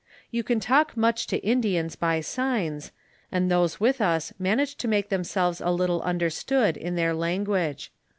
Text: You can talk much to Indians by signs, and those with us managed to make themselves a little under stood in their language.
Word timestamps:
You 0.31 0.41
can 0.41 0.59
talk 0.59 0.97
much 0.97 1.27
to 1.27 1.37
Indians 1.45 1.95
by 1.95 2.21
signs, 2.21 2.91
and 3.31 3.51
those 3.51 3.79
with 3.79 4.01
us 4.01 4.33
managed 4.39 4.79
to 4.79 4.87
make 4.87 5.09
themselves 5.09 5.61
a 5.61 5.69
little 5.69 6.01
under 6.03 6.31
stood 6.31 6.75
in 6.75 6.95
their 6.95 7.13
language. 7.13 7.91